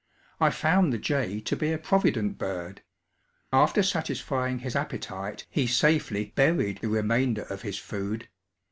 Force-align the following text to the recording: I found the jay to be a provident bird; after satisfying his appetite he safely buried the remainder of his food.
I 0.39 0.49
found 0.49 0.91
the 0.91 0.97
jay 0.97 1.39
to 1.41 1.55
be 1.55 1.71
a 1.71 1.77
provident 1.77 2.39
bird; 2.39 2.81
after 3.53 3.83
satisfying 3.83 4.57
his 4.57 4.75
appetite 4.75 5.45
he 5.51 5.67
safely 5.67 6.33
buried 6.35 6.79
the 6.81 6.87
remainder 6.89 7.43
of 7.43 7.61
his 7.61 7.77
food. 7.77 8.27